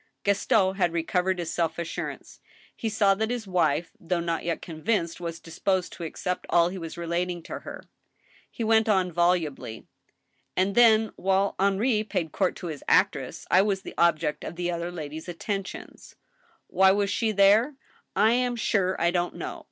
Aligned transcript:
Gaston 0.23 0.77
had 0.77 0.93
recovered 0.93 1.37
his 1.37 1.53
self 1.53 1.77
assurance. 1.77 2.39
He 2.75 2.89
saw 2.89 3.13
that 3.13 3.29
his 3.29 3.45
wife, 3.45 3.91
though 3.99 4.19
not 4.19 4.43
yet 4.43 4.59
cqnvinced, 4.59 5.19
was 5.19 5.39
disposed 5.39 5.93
to 5.93 6.03
accept 6.03 6.47
all 6.49 6.69
he 6.69 6.79
was 6.79 6.97
relating 6.97 7.43
to 7.43 7.59
her. 7.59 7.83
He 8.49 8.63
went 8.63 8.89
on 8.89 9.11
volubly:" 9.11 9.85
And 10.57 10.73
then, 10.73 11.11
while 11.17 11.53
Henri 11.59 12.03
paid 12.03 12.31
court 12.31 12.55
to 12.55 12.65
his 12.65 12.83
actress, 12.87 13.45
I 13.51 13.61
was 13.61 13.83
the 13.83 13.93
ob 13.99 14.17
ject 14.17 14.43
of 14.43 14.55
the 14.55 14.71
other 14.71 14.89
lady's 14.89 15.29
attentions.... 15.29 16.15
Why 16.65 16.89
was 16.91 17.11
she 17.11 17.31
there?... 17.31 17.75
I 18.15 18.31
am 18.31 18.55
sure 18.55 18.99
I 18.99 19.11
don't 19.11 19.35
know. 19.35 19.59